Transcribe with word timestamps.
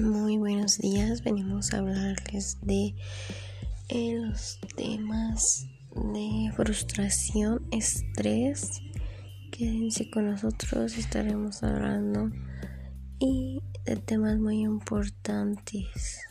Muy 0.00 0.38
buenos 0.38 0.78
días, 0.78 1.22
venimos 1.22 1.74
a 1.74 1.78
hablarles 1.78 2.56
de 2.62 2.94
eh, 3.90 4.14
los 4.14 4.58
temas 4.74 5.66
de 5.94 6.50
frustración, 6.56 7.66
estrés. 7.70 8.80
Quédense 9.52 10.10
con 10.10 10.30
nosotros, 10.30 10.96
estaremos 10.96 11.62
hablando 11.62 12.30
y 13.18 13.60
de 13.84 13.96
temas 13.96 14.38
muy 14.38 14.62
importantes. 14.62 16.22